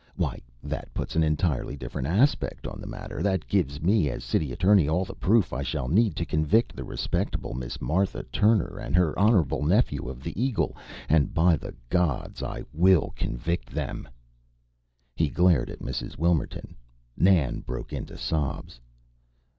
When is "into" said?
17.93-18.17